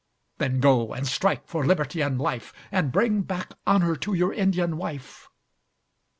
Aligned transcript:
Then 0.39 0.59
go 0.61 0.93
and 0.95 1.07
strike 1.07 1.47
for 1.47 1.63
liberty 1.63 2.01
and 2.01 2.19
life, 2.19 2.51
And 2.71 2.91
bring 2.91 3.21
back 3.21 3.53
honour 3.67 3.95
to 3.97 4.15
your 4.15 4.33
Indian 4.33 4.75
wife. 4.77 5.29